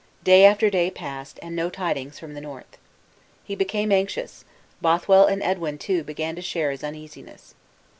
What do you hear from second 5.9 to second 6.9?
began to share his